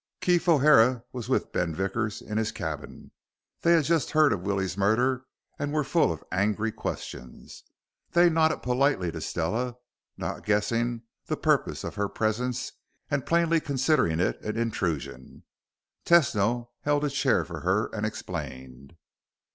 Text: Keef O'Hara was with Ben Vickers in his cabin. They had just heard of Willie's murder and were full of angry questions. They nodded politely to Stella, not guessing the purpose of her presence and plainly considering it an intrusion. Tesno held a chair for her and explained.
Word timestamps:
Keef 0.19 0.49
O'Hara 0.49 1.03
was 1.13 1.29
with 1.29 1.51
Ben 1.51 1.75
Vickers 1.75 2.23
in 2.23 2.39
his 2.39 2.51
cabin. 2.51 3.11
They 3.61 3.73
had 3.73 3.83
just 3.83 4.09
heard 4.09 4.33
of 4.33 4.41
Willie's 4.41 4.75
murder 4.75 5.27
and 5.59 5.71
were 5.71 5.83
full 5.83 6.11
of 6.11 6.23
angry 6.31 6.71
questions. 6.71 7.61
They 8.09 8.27
nodded 8.27 8.63
politely 8.63 9.11
to 9.11 9.21
Stella, 9.21 9.77
not 10.17 10.43
guessing 10.43 11.03
the 11.27 11.37
purpose 11.37 11.83
of 11.83 11.93
her 11.93 12.09
presence 12.09 12.71
and 13.11 13.27
plainly 13.27 13.59
considering 13.59 14.19
it 14.19 14.41
an 14.41 14.57
intrusion. 14.57 15.43
Tesno 16.03 16.69
held 16.81 17.03
a 17.05 17.09
chair 17.11 17.45
for 17.45 17.59
her 17.59 17.93
and 17.93 18.03
explained. 18.03 18.95